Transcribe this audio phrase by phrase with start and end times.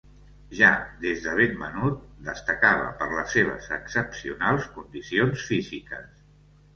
[0.59, 0.69] Ja
[1.01, 1.99] des de ben menut
[2.29, 6.09] destacava per les seves excepcionals condicions físiques.